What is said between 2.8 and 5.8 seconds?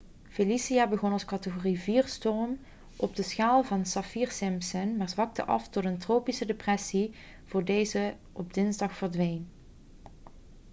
op de schaal van saffir-simpson maar zwakte af